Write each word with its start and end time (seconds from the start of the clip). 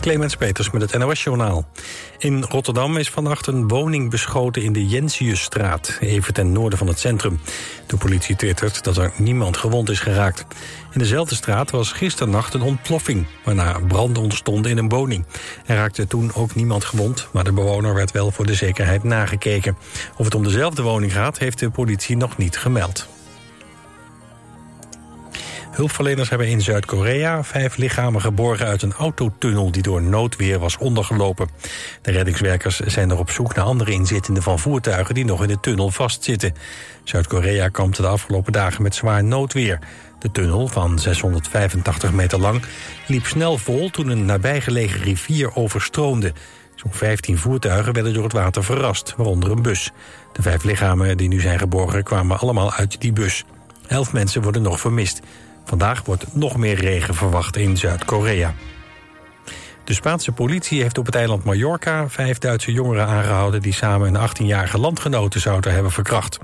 Clemens 0.00 0.36
Peters 0.36 0.70
met 0.70 0.82
het 0.82 0.98
NOS-journaal. 0.98 1.66
In 2.18 2.42
Rotterdam 2.42 2.96
is 2.96 3.10
vannacht 3.10 3.46
een 3.46 3.68
woning 3.68 4.10
beschoten 4.10 4.62
in 4.62 4.72
de 4.72 4.86
Jensiusstraat... 4.86 5.96
even 6.00 6.34
ten 6.34 6.52
noorden 6.52 6.78
van 6.78 6.86
het 6.86 6.98
centrum. 6.98 7.40
De 7.86 7.96
politie 7.96 8.36
twittert 8.36 8.84
dat 8.84 8.96
er 8.96 9.12
niemand 9.16 9.56
gewond 9.56 9.90
is 9.90 10.00
geraakt. 10.00 10.46
In 10.92 10.98
dezelfde 10.98 11.34
straat 11.34 11.70
was 11.70 11.92
gisternacht 11.92 12.54
een 12.54 12.62
ontploffing... 12.62 13.26
waarna 13.44 13.80
branden 13.88 14.22
ontstonden 14.22 14.70
in 14.70 14.78
een 14.78 14.88
woning. 14.88 15.24
Er 15.66 15.76
raakte 15.76 16.06
toen 16.06 16.34
ook 16.34 16.54
niemand 16.54 16.84
gewond... 16.84 17.28
maar 17.32 17.44
de 17.44 17.52
bewoner 17.52 17.94
werd 17.94 18.10
wel 18.10 18.30
voor 18.30 18.46
de 18.46 18.54
zekerheid 18.54 19.04
nagekeken. 19.04 19.76
Of 20.16 20.24
het 20.24 20.34
om 20.34 20.42
dezelfde 20.42 20.82
woning 20.82 21.12
gaat, 21.12 21.38
heeft 21.38 21.58
de 21.58 21.70
politie 21.70 22.16
nog 22.16 22.36
niet 22.36 22.56
gemeld. 22.56 23.17
Hulpverleners 25.78 26.28
hebben 26.28 26.48
in 26.48 26.60
Zuid-Korea 26.60 27.44
vijf 27.44 27.76
lichamen 27.76 28.20
geborgen 28.20 28.66
uit 28.66 28.82
een 28.82 28.92
autotunnel 28.92 29.70
die 29.70 29.82
door 29.82 30.02
noodweer 30.02 30.58
was 30.58 30.78
ondergelopen. 30.78 31.48
De 32.02 32.10
reddingswerkers 32.10 32.80
zijn 32.80 33.10
er 33.10 33.18
op 33.18 33.30
zoek 33.30 33.54
naar 33.54 33.64
andere 33.64 33.92
inzittenden 33.92 34.42
van 34.42 34.58
voertuigen 34.58 35.14
die 35.14 35.24
nog 35.24 35.42
in 35.42 35.48
de 35.48 35.60
tunnel 35.60 35.90
vastzitten. 35.90 36.54
Zuid-Korea 37.04 37.68
kampte 37.68 38.02
de 38.02 38.08
afgelopen 38.08 38.52
dagen 38.52 38.82
met 38.82 38.94
zwaar 38.94 39.24
noodweer. 39.24 39.78
De 40.18 40.30
tunnel 40.30 40.68
van 40.68 40.98
685 40.98 42.12
meter 42.12 42.40
lang 42.40 42.62
liep 43.06 43.26
snel 43.26 43.58
vol 43.58 43.90
toen 43.90 44.08
een 44.08 44.24
nabijgelegen 44.24 45.00
rivier 45.00 45.56
overstroomde. 45.56 46.32
Zo'n 46.74 46.92
15 46.92 47.38
voertuigen 47.38 47.92
werden 47.92 48.14
door 48.14 48.24
het 48.24 48.32
water 48.32 48.64
verrast, 48.64 49.14
waaronder 49.16 49.50
een 49.50 49.62
bus. 49.62 49.90
De 50.32 50.42
vijf 50.42 50.64
lichamen 50.64 51.16
die 51.16 51.28
nu 51.28 51.40
zijn 51.40 51.58
geborgen 51.58 52.02
kwamen 52.02 52.38
allemaal 52.38 52.72
uit 52.72 53.00
die 53.00 53.12
bus. 53.12 53.44
Elf 53.86 54.12
mensen 54.12 54.42
worden 54.42 54.62
nog 54.62 54.80
vermist. 54.80 55.20
Vandaag 55.68 56.04
wordt 56.04 56.34
nog 56.34 56.56
meer 56.56 56.74
regen 56.74 57.14
verwacht 57.14 57.56
in 57.56 57.76
Zuid-Korea. 57.76 58.54
De 59.84 59.94
Spaanse 59.94 60.32
politie 60.32 60.82
heeft 60.82 60.98
op 60.98 61.06
het 61.06 61.14
eiland 61.14 61.44
Mallorca 61.44 62.08
vijf 62.08 62.38
Duitse 62.38 62.72
jongeren 62.72 63.06
aangehouden... 63.06 63.62
die 63.62 63.72
samen 63.72 64.14
een 64.14 64.28
18-jarige 64.28 64.78
landgenote 64.78 65.38
zouden 65.38 65.72
hebben 65.72 65.92
verkracht. 65.92 66.38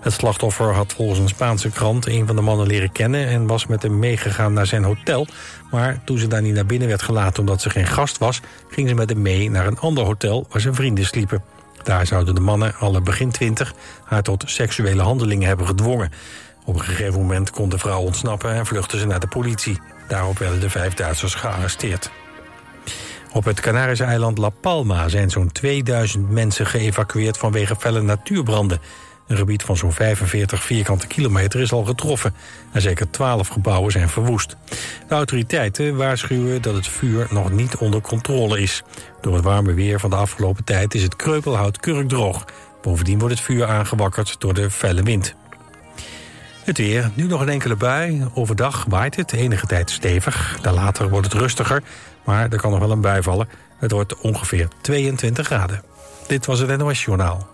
Het 0.00 0.12
slachtoffer 0.12 0.72
had 0.72 0.92
volgens 0.92 1.18
een 1.18 1.28
Spaanse 1.28 1.70
krant 1.70 2.06
een 2.06 2.26
van 2.26 2.36
de 2.36 2.42
mannen 2.42 2.66
leren 2.66 2.92
kennen... 2.92 3.26
en 3.26 3.46
was 3.46 3.66
met 3.66 3.82
hem 3.82 3.98
meegegaan 3.98 4.52
naar 4.52 4.66
zijn 4.66 4.84
hotel. 4.84 5.26
Maar 5.70 6.00
toen 6.04 6.18
ze 6.18 6.26
daar 6.26 6.42
niet 6.42 6.54
naar 6.54 6.66
binnen 6.66 6.88
werd 6.88 7.02
gelaten 7.02 7.40
omdat 7.40 7.62
ze 7.62 7.70
geen 7.70 7.86
gast 7.86 8.18
was... 8.18 8.40
ging 8.68 8.88
ze 8.88 8.94
met 8.94 9.10
hem 9.10 9.22
mee 9.22 9.50
naar 9.50 9.66
een 9.66 9.78
ander 9.78 10.04
hotel 10.04 10.46
waar 10.50 10.60
zijn 10.60 10.74
vrienden 10.74 11.04
sliepen. 11.04 11.42
Daar 11.82 12.06
zouden 12.06 12.34
de 12.34 12.40
mannen, 12.40 12.74
alle 12.74 13.00
begin 13.00 13.30
twintig, 13.30 13.74
haar 14.04 14.22
tot 14.22 14.44
seksuele 14.46 15.02
handelingen 15.02 15.48
hebben 15.48 15.66
gedwongen. 15.66 16.12
Op 16.64 16.74
een 16.74 16.84
gegeven 16.84 17.20
moment 17.20 17.50
kon 17.50 17.68
de 17.68 17.78
vrouw 17.78 18.00
ontsnappen 18.00 18.54
en 18.54 18.66
vluchtte 18.66 18.98
ze 18.98 19.06
naar 19.06 19.20
de 19.20 19.26
politie. 19.26 19.80
Daarop 20.08 20.38
werden 20.38 20.60
de 20.60 20.70
vijf 20.70 20.94
Duitsers 20.94 21.34
gearresteerd. 21.34 22.10
Op 23.32 23.44
het 23.44 23.60
Canarische 23.60 24.04
eiland 24.04 24.38
La 24.38 24.48
Palma 24.48 25.08
zijn 25.08 25.30
zo'n 25.30 25.52
2000 25.52 26.30
mensen 26.30 26.66
geëvacueerd 26.66 27.38
vanwege 27.38 27.76
felle 27.76 28.02
natuurbranden. 28.02 28.80
Een 29.26 29.36
gebied 29.36 29.62
van 29.62 29.76
zo'n 29.76 29.92
45 29.92 30.62
vierkante 30.62 31.06
kilometer 31.06 31.60
is 31.60 31.72
al 31.72 31.84
getroffen 31.84 32.34
en 32.72 32.80
zeker 32.80 33.10
12 33.10 33.48
gebouwen 33.48 33.92
zijn 33.92 34.08
verwoest. 34.08 34.56
De 35.08 35.14
autoriteiten 35.14 35.96
waarschuwen 35.96 36.62
dat 36.62 36.74
het 36.74 36.88
vuur 36.88 37.26
nog 37.30 37.50
niet 37.50 37.76
onder 37.76 38.00
controle 38.00 38.60
is. 38.60 38.82
Door 39.20 39.34
het 39.34 39.44
warme 39.44 39.74
weer 39.74 40.00
van 40.00 40.10
de 40.10 40.16
afgelopen 40.16 40.64
tijd 40.64 40.94
is 40.94 41.02
het 41.02 41.16
kreupelhout 41.16 41.80
kurkdroog. 41.80 42.44
Bovendien 42.82 43.18
wordt 43.18 43.34
het 43.34 43.44
vuur 43.44 43.66
aangewakkerd 43.66 44.36
door 44.38 44.54
de 44.54 44.70
felle 44.70 45.02
wind. 45.02 45.34
Het 46.64 46.78
weer, 46.78 47.10
nu 47.14 47.26
nog 47.26 47.40
een 47.40 47.48
enkele 47.48 47.76
bui. 47.76 48.28
Overdag 48.34 48.84
waait 48.88 49.16
het 49.16 49.32
enige 49.32 49.66
tijd 49.66 49.90
stevig. 49.90 50.58
Later 50.62 51.08
wordt 51.08 51.32
het 51.32 51.40
rustiger, 51.40 51.82
maar 52.24 52.52
er 52.52 52.60
kan 52.60 52.70
nog 52.70 52.80
wel 52.80 52.90
een 52.90 53.00
bui 53.00 53.22
vallen. 53.22 53.48
Het 53.76 53.90
wordt 53.90 54.16
ongeveer 54.20 54.68
22 54.80 55.46
graden. 55.46 55.82
Dit 56.26 56.46
was 56.46 56.58
het 56.58 56.78
NOS 56.78 57.04
Journaal. 57.04 57.53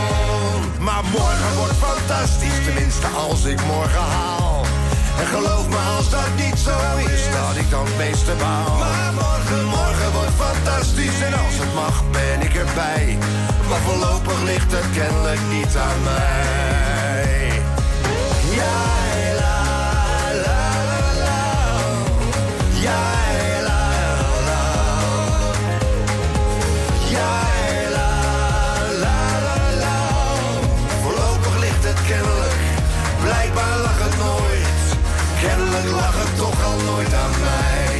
Maar 0.81 1.03
morgen 1.11 1.55
wordt 1.57 1.77
fantastisch, 1.77 2.63
tenminste 2.65 3.07
als 3.07 3.45
ik 3.45 3.65
morgen 3.65 4.01
haal. 4.01 4.65
En 5.19 5.27
geloof 5.27 5.67
me 5.69 5.77
als 5.97 6.09
dat 6.09 6.29
niet 6.35 6.59
zo 6.59 6.77
is, 6.97 7.23
dat 7.31 7.55
ik 7.55 7.69
dan 7.69 7.85
het 7.85 7.97
meeste 7.97 8.33
baal. 8.39 8.77
Maar 8.77 9.13
morgen, 9.13 9.65
morgen 9.65 10.11
wordt 10.11 10.35
fantastisch 10.37 11.21
en 11.21 11.33
als 11.33 11.57
het 11.57 11.73
mag 11.73 12.03
ben 12.11 12.41
ik 12.41 12.55
erbij. 12.55 13.17
Maar 13.69 13.79
voorlopig 13.79 14.41
ligt 14.43 14.71
het 14.71 14.85
kennelijk 14.93 15.41
niet 15.49 15.77
aan 15.77 16.03
mij. 16.03 17.61
Kennelijk 35.41 35.91
lag 35.91 36.23
het 36.23 36.37
toch 36.37 36.65
al 36.65 36.77
nooit 36.85 37.13
aan 37.13 37.29
mij. 37.29 37.90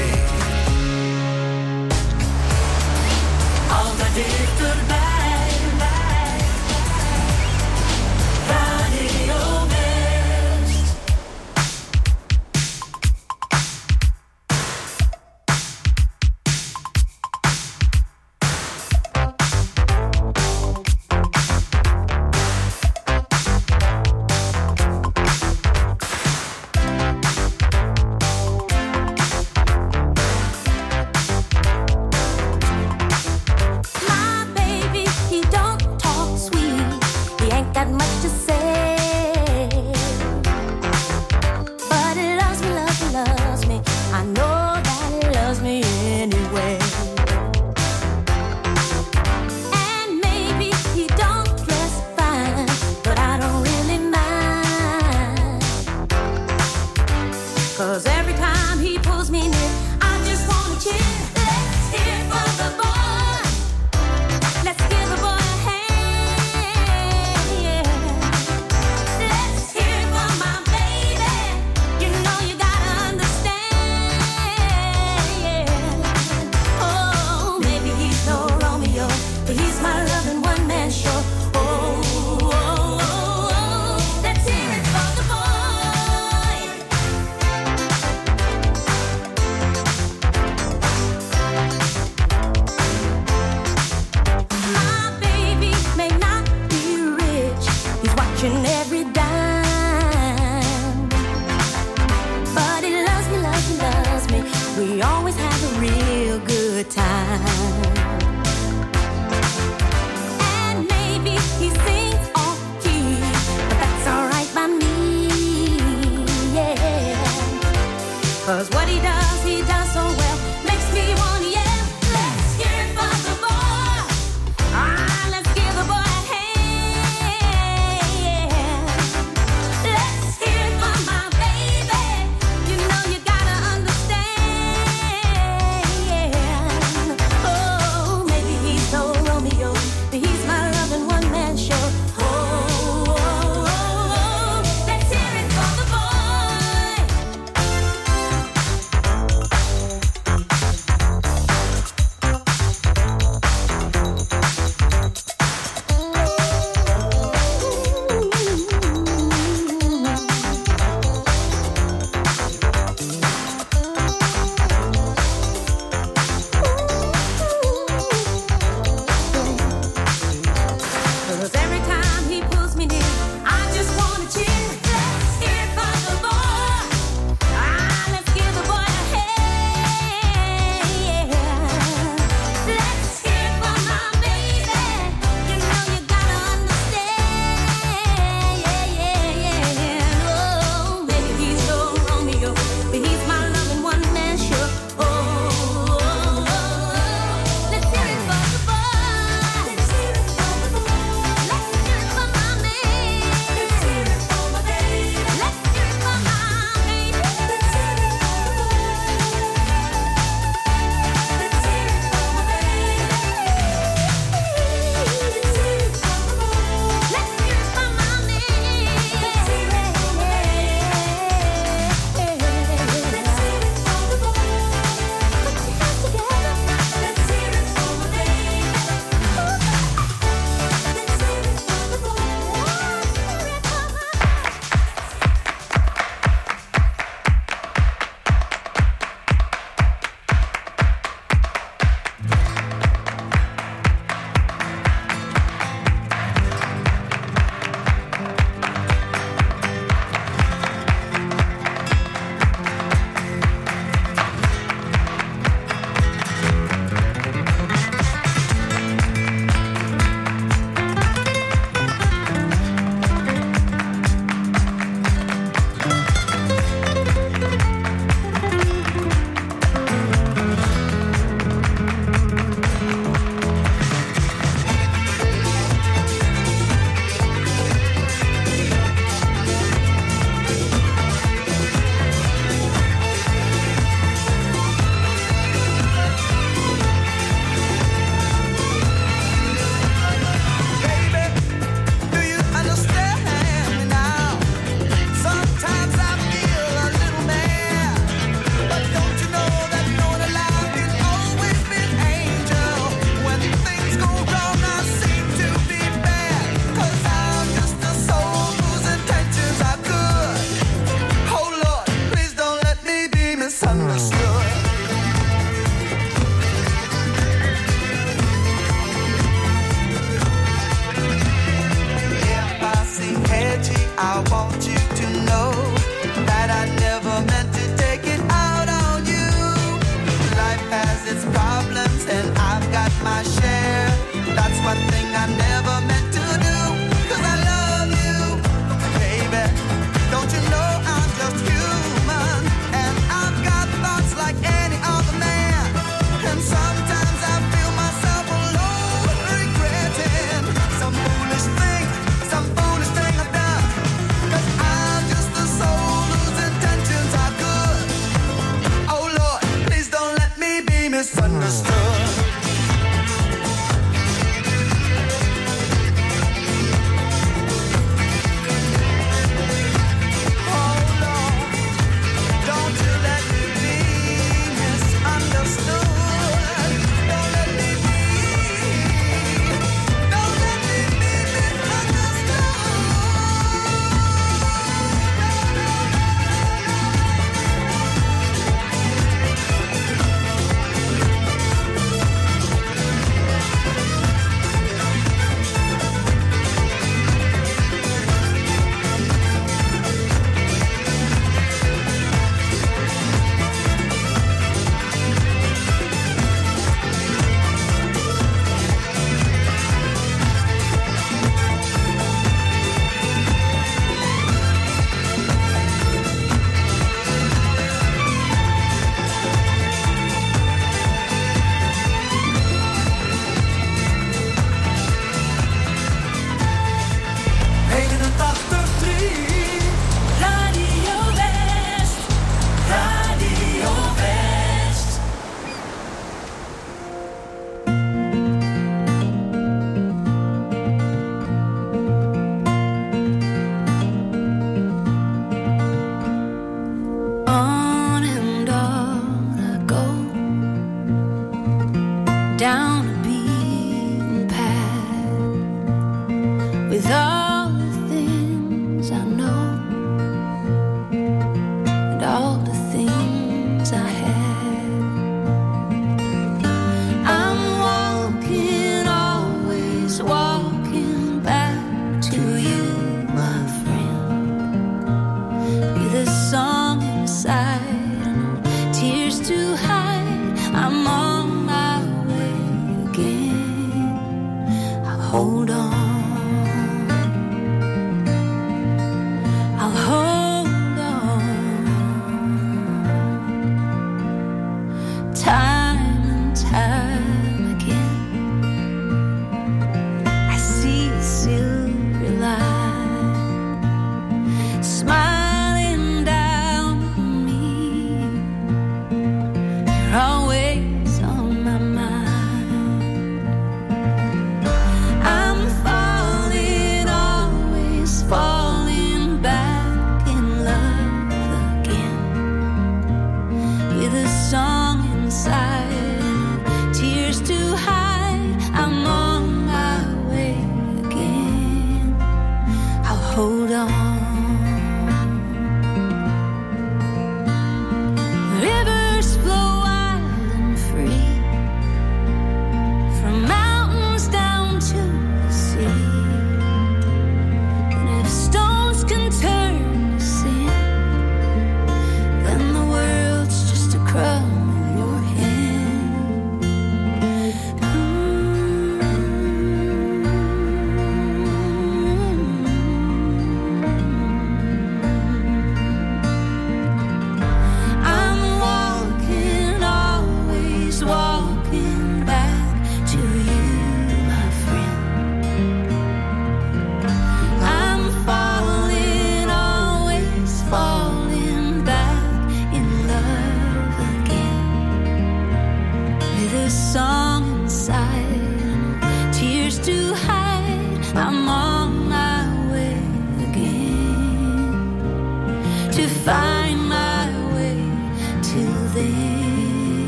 Down 452.41 452.90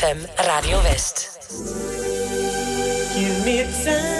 89.3 0.00 0.02
FM 0.02 0.26
Radio 0.46 0.78
West. 0.78 1.28
Give 3.14 3.44
me 3.44 3.64
time 3.84 4.19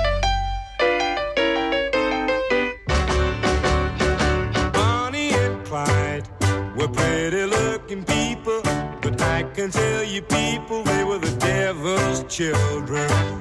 You 10.11 10.21
people 10.23 10.83
they 10.83 11.03
were 11.05 11.19
the 11.19 11.31
devil's 11.37 12.23
children. 12.23 13.40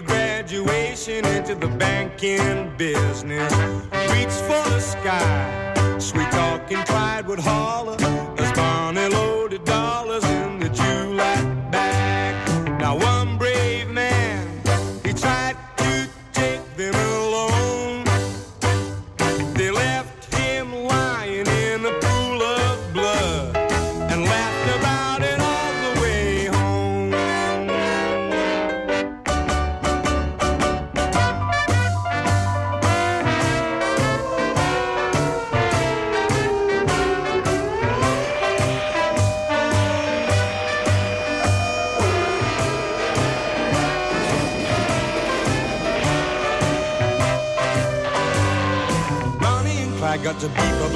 The 0.00 0.06
graduation 0.06 1.24
into 1.26 1.54
the 1.56 1.66
banking 1.66 2.70
business. 2.76 3.52
Reach 4.12 4.36
for 4.46 4.62
the 4.70 4.80
sky, 4.80 5.98
sweet 5.98 6.30
talking 6.30 6.78
pride 6.84 7.26
would 7.26 7.40
holler 7.40 7.97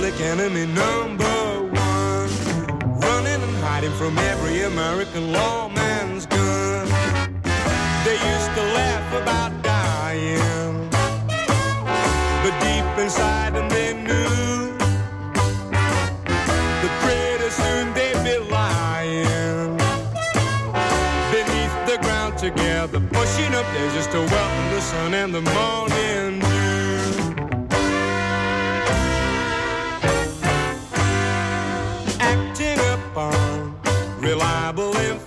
public 0.03 0.21
enemy 0.21 0.67
number 0.67 1.63
one. 1.71 2.29
Running 3.03 3.41
and 3.41 3.57
hiding 3.63 3.93
from 3.93 4.19
every 4.19 4.63
American 4.63 5.33
lawman's 5.33 6.27
gun. 6.27 6.89
They 8.05 8.19
used 8.35 8.53
to 8.59 8.65
laugh 8.79 9.23
about 9.23 9.63
dying. 9.63 10.89
But 12.43 12.55
deep 12.67 12.99
inside 12.99 13.55
them 13.55 13.69
they 13.69 13.95
knew 13.95 14.77
that 16.83 16.95
pretty 17.05 17.51
soon 17.61 17.95
they'd 17.95 18.25
be 18.25 18.39
lying. 18.51 19.77
Beneath 21.31 21.77
the 21.87 21.99
ground 22.03 22.39
together, 22.39 22.99
pushing 22.99 23.55
up 23.55 23.67
there 23.73 23.93
just 23.93 24.11
to 24.11 24.19
welcome 24.19 24.69
the 24.75 24.81
sun 24.81 25.15
and 25.15 25.33
the 25.33 25.43
morning 25.43 26.42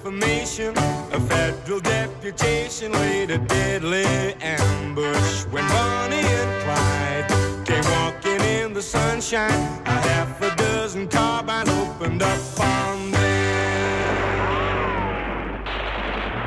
information. 0.06 0.78
A 1.14 1.20
federal 1.20 1.80
deputation 1.80 2.92
laid 2.92 3.32
a 3.32 3.40
deadly 3.40 4.06
ambush 4.40 5.46
when 5.46 5.68
Bonnie 5.70 6.18
and 6.18 6.64
Clyde 6.64 7.66
came 7.66 7.84
walking 7.92 8.42
in 8.42 8.74
the 8.74 8.82
sunshine. 8.82 9.52
A 9.86 9.90
half 9.90 10.42
a 10.42 10.56
dozen 10.58 11.08
carbines 11.08 11.70
opened 11.70 12.22
up 12.22 12.60
on 12.60 13.12
them. 13.12 13.96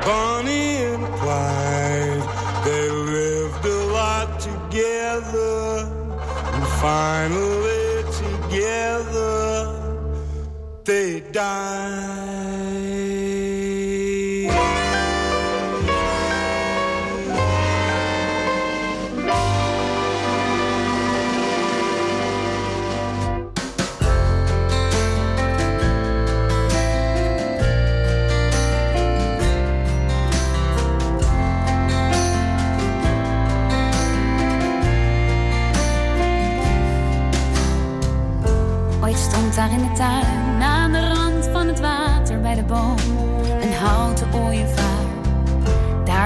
Bonnie 0.05 0.77
and 0.93 1.05
Clyde, 1.19 2.23
they 2.63 2.89
lived 2.89 3.65
a 3.65 3.85
lot 3.91 4.39
together, 4.39 5.85
and 6.53 6.67
finally 6.79 8.03
together 8.23 9.75
they 10.85 11.19
died. 11.31 12.68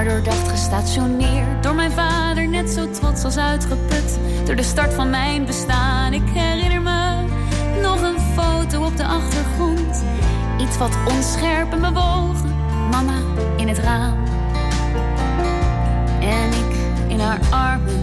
Daardoor 0.03 0.23
dacht 0.23 0.49
gestationeerd, 0.49 1.63
door 1.63 1.75
mijn 1.75 1.91
vader 1.91 2.47
net 2.47 2.69
zo 2.69 2.89
trots 2.89 3.23
als 3.23 3.37
uitgeput. 3.37 4.19
Door 4.45 4.55
de 4.55 4.63
start 4.63 4.93
van 4.93 5.09
mijn 5.09 5.45
bestaan, 5.45 6.13
ik 6.13 6.21
herinner 6.25 6.81
me 6.81 7.23
nog 7.81 8.01
een 8.01 8.19
foto 8.19 8.85
op 8.85 8.97
de 8.97 9.05
achtergrond. 9.05 10.03
Iets 10.59 10.77
wat 10.77 10.97
onscherp 11.07 11.71
en 11.71 11.81
bewogen, 11.81 12.55
mama 12.91 13.17
in 13.57 13.67
het 13.67 13.77
raam. 13.77 14.17
En 16.19 16.49
ik 16.49 16.77
in 17.07 17.19
haar 17.19 17.39
armen. 17.49 18.02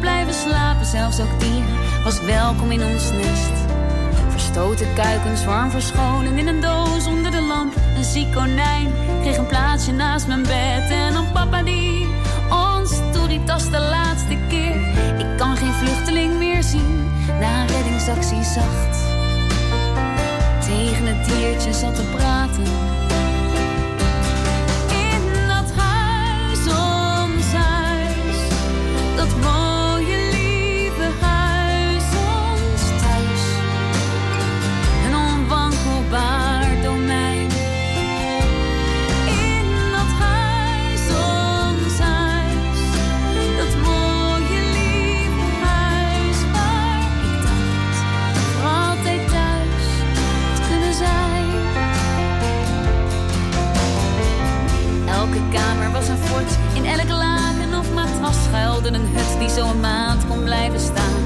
Blijven 0.00 0.34
slapen. 0.34 0.86
Zelfs 0.86 1.20
ook 1.20 1.40
die 1.40 1.64
was 2.04 2.20
welkom 2.20 2.70
in 2.70 2.84
ons 2.84 3.10
nest. 3.12 3.52
Verstoten 4.28 4.94
kuikens 4.94 5.44
warm 5.44 5.70
verscholen 5.70 6.38
in 6.38 6.46
een 6.46 6.60
doos 6.60 7.06
onder 7.06 7.30
de 7.30 7.42
lamp. 7.42 7.74
Een 7.96 8.04
ziek 8.04 8.32
konijn 8.32 8.92
kreeg 9.20 9.36
een 9.36 9.46
plaatsje 9.46 9.92
naast 9.92 10.26
mijn 10.26 10.42
bed. 10.42 10.90
En 10.90 11.12
dan 11.12 11.32
papa 11.32 11.62
die 11.62 12.06
ons 12.50 13.00
toeritas 13.12 13.70
de 13.70 13.80
laatste 13.80 14.36
keer. 14.48 14.76
Ik 15.18 15.36
kan 15.36 15.56
geen 15.56 15.72
vluchteling 15.72 16.38
meer 16.38 16.62
zien 16.62 17.10
na 17.40 17.60
een 17.60 17.66
reddingsactie 17.66 18.42
zacht. 18.42 18.98
Tegen 20.66 21.06
het 21.06 21.24
diertje 21.24 21.72
zat 21.72 21.94
te 21.94 22.02
praten. 22.16 22.93
schuilde 58.54 58.88
een 58.88 59.06
hut 59.06 59.38
die 59.38 59.48
zo 59.48 59.66
een 59.66 59.80
maand 59.80 60.26
kon 60.26 60.44
blijven 60.44 60.80
staan. 60.80 61.22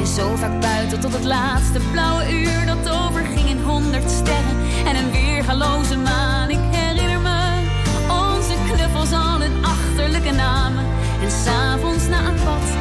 En 0.00 0.06
zo 0.06 0.36
vaak 0.36 0.60
buiten 0.60 1.00
tot 1.00 1.12
het 1.12 1.24
laatste 1.24 1.80
blauwe 1.92 2.32
uur 2.32 2.66
dat 2.66 2.90
overging 2.90 3.48
in 3.48 3.60
honderd 3.62 4.10
sterren 4.10 4.56
en 4.86 4.96
een 4.96 5.10
weergaloze 5.10 5.96
maan. 5.96 6.50
Ik 6.50 6.58
herinner 6.70 7.20
me 7.20 7.68
onze 8.08 8.54
knuffels 8.72 9.12
al 9.12 9.40
hun 9.40 9.64
achterlijke 9.64 10.30
namen 10.30 10.84
en 11.22 11.30
s'avonds 11.30 12.08
na 12.08 12.18
een 12.18 12.34
pad 12.44 12.79